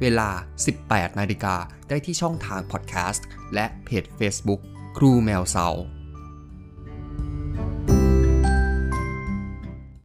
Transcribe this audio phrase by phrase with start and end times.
[0.00, 0.28] เวลา
[0.74, 1.56] 18 นาฬิกา
[1.88, 4.60] ได้ที่ช่องทางพอดแคสต์และเพจ Facebook
[4.96, 5.68] ครูแมวเสา